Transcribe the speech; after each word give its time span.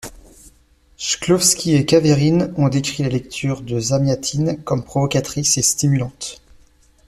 Chklovski 0.97 1.75
et 1.75 1.85
Kaverine 1.85 2.51
ont 2.57 2.69
décrit 2.69 3.03
les 3.03 3.11
lectures 3.11 3.61
de 3.61 3.79
Zamiatine 3.79 4.57
comme 4.63 4.83
provocatrices 4.83 5.59
et 5.59 5.61
stimulantes. 5.61 6.41